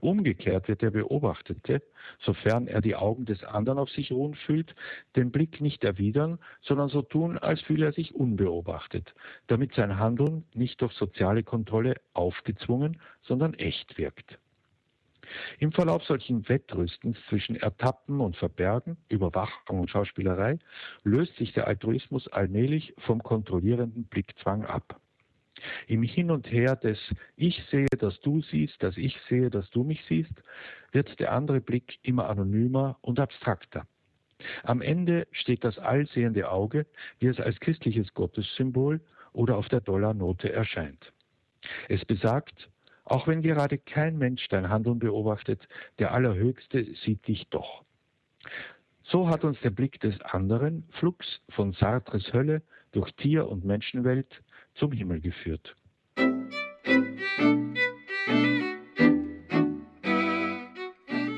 Umgekehrt 0.00 0.68
wird 0.68 0.82
der 0.82 0.90
Beobachtete, 0.90 1.82
sofern 2.20 2.66
er 2.66 2.80
die 2.80 2.96
Augen 2.96 3.24
des 3.24 3.44
anderen 3.44 3.78
auf 3.78 3.90
sich 3.90 4.12
ruhen 4.12 4.34
fühlt, 4.34 4.74
den 5.16 5.30
Blick 5.30 5.60
nicht 5.60 5.84
erwidern, 5.84 6.38
sondern 6.62 6.88
so 6.88 7.02
tun, 7.02 7.38
als 7.38 7.60
fühle 7.62 7.86
er 7.86 7.92
sich 7.92 8.14
unbeobachtet, 8.14 9.14
damit 9.46 9.74
sein 9.74 9.98
Handeln 9.98 10.44
nicht 10.54 10.80
durch 10.80 10.92
soziale 10.92 11.42
Kontrolle 11.42 11.96
aufgezwungen, 12.14 13.00
sondern 13.22 13.54
echt 13.54 13.98
wirkt. 13.98 14.38
Im 15.58 15.72
Verlauf 15.72 16.04
solchen 16.04 16.48
Wettrüstens 16.48 17.18
zwischen 17.28 17.56
Ertappen 17.56 18.20
und 18.20 18.36
Verbergen, 18.36 18.96
Überwachung 19.08 19.80
und 19.80 19.90
Schauspielerei 19.90 20.58
löst 21.02 21.36
sich 21.36 21.52
der 21.52 21.66
Altruismus 21.66 22.28
allmählich 22.28 22.94
vom 22.98 23.22
kontrollierenden 23.22 24.04
Blickzwang 24.04 24.64
ab. 24.64 25.00
Im 25.86 26.02
Hin 26.02 26.30
und 26.30 26.50
Her 26.50 26.76
des 26.76 26.98
Ich 27.36 27.62
sehe, 27.70 27.88
dass 27.98 28.20
du 28.20 28.42
siehst, 28.42 28.82
dass 28.82 28.96
ich 28.96 29.18
sehe, 29.28 29.50
dass 29.50 29.68
du 29.70 29.84
mich 29.84 30.04
siehst, 30.08 30.32
wird 30.92 31.18
der 31.18 31.32
andere 31.32 31.60
Blick 31.60 31.98
immer 32.02 32.28
anonymer 32.28 32.98
und 33.00 33.18
abstrakter. 33.20 33.86
Am 34.64 34.82
Ende 34.82 35.26
steht 35.32 35.64
das 35.64 35.78
allsehende 35.78 36.50
Auge, 36.50 36.86
wie 37.18 37.28
es 37.28 37.40
als 37.40 37.58
christliches 37.60 38.12
Gottessymbol 38.14 39.00
oder 39.32 39.56
auf 39.56 39.68
der 39.68 39.80
Dollarnote 39.80 40.52
erscheint. 40.52 41.12
Es 41.88 42.04
besagt, 42.04 42.68
auch 43.04 43.26
wenn 43.26 43.42
gerade 43.42 43.78
kein 43.78 44.18
Mensch 44.18 44.46
dein 44.48 44.68
Handeln 44.68 44.98
beobachtet, 44.98 45.66
der 45.98 46.12
Allerhöchste 46.12 46.84
sieht 47.04 47.26
dich 47.26 47.48
doch. 47.50 47.84
So 49.04 49.28
hat 49.28 49.44
uns 49.44 49.60
der 49.60 49.70
Blick 49.70 50.00
des 50.00 50.20
anderen, 50.22 50.88
Flux 50.98 51.40
von 51.50 51.72
Sartres 51.72 52.32
Hölle, 52.32 52.62
durch 52.92 53.12
Tier- 53.12 53.48
und 53.48 53.64
Menschenwelt 53.64 54.42
zum 54.76 54.92
Himmel 54.92 55.20
geführt. 55.20 55.74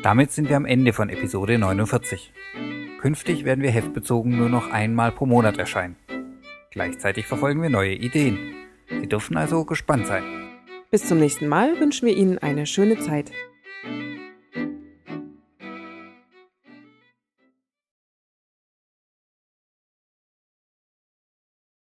Damit 0.03 0.33
sind 0.33 0.49
wir 0.49 0.57
am 0.57 0.65
Ende 0.65 0.93
von 0.93 1.11
Episode 1.11 1.59
49. 1.59 2.33
Künftig 3.01 3.45
werden 3.45 3.63
wir 3.63 3.71
heftbezogen 3.71 4.37
nur 4.37 4.49
noch 4.49 4.71
einmal 4.71 5.13
pro 5.13 5.27
Monat 5.27 5.59
erscheinen. 5.59 5.97
Gleichzeitig 6.71 7.27
verfolgen 7.27 7.63
wir 7.63 7.71
neue 7.71 7.95
Ideen. 7.95 8.39
Sie 8.89 9.09
dürfen 9.09 9.37
also 9.37 9.65
gespannt 9.65 10.07
sein. 10.07 10.23
Bis 10.91 11.07
zum 11.07 11.19
nächsten 11.19 11.47
Mal 11.47 11.79
wünschen 11.81 12.07
wir 12.07 12.17
Ihnen 12.17 12.39
eine 12.39 12.65
schöne 12.67 12.99
Zeit. 12.99 13.31